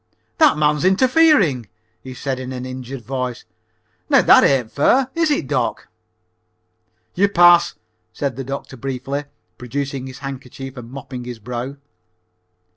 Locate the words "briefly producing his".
8.77-10.17